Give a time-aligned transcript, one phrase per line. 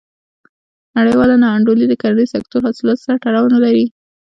[0.97, 3.85] نړیواله نا انډولي د کرنیز سکتور حاصلاتو سره تړاو نه لري.